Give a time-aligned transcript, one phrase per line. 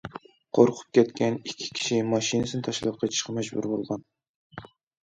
[0.57, 4.07] قورقۇپ كەتكەن ئىككى كىشى ماشىنىسىنى تاشلاپ قېچىشقا مەجبۇر بولغان.